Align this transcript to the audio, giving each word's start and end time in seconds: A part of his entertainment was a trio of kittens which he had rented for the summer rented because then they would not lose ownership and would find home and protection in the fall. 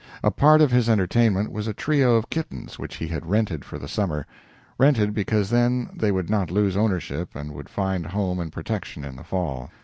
A 0.23 0.31
part 0.31 0.61
of 0.61 0.71
his 0.71 0.89
entertainment 0.89 1.51
was 1.51 1.67
a 1.67 1.75
trio 1.75 2.15
of 2.15 2.31
kittens 2.31 2.79
which 2.79 2.95
he 2.95 3.07
had 3.09 3.27
rented 3.29 3.63
for 3.63 3.77
the 3.77 3.87
summer 3.87 4.25
rented 4.79 5.13
because 5.13 5.51
then 5.51 5.91
they 5.95 6.11
would 6.11 6.27
not 6.27 6.49
lose 6.49 6.75
ownership 6.75 7.35
and 7.35 7.51
would 7.51 7.69
find 7.69 8.07
home 8.07 8.39
and 8.39 8.51
protection 8.51 9.05
in 9.05 9.15
the 9.15 9.23
fall. 9.23 9.69